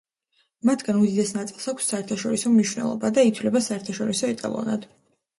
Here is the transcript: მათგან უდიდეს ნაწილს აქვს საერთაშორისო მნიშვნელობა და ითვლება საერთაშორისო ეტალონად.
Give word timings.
მათგან 0.67 1.01
უდიდეს 1.01 1.33
ნაწილს 1.33 1.67
აქვს 1.71 1.89
საერთაშორისო 1.91 2.51
მნიშვნელობა 2.53 3.11
და 3.17 3.25
ითვლება 3.31 3.61
საერთაშორისო 3.67 4.31
ეტალონად. 4.37 4.89